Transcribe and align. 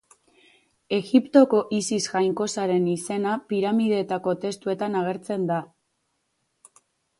Egiptoko 0.95 1.59
Isis 1.79 1.99
jainkosaren 2.13 2.89
izena 2.95 3.35
piramideetako 3.53 4.35
testuetan 4.49 5.01
agertzen 5.05 5.49
da. 5.55 5.63